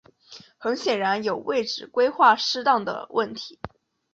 [0.57, 3.59] 很显然有位置规划失当的问题。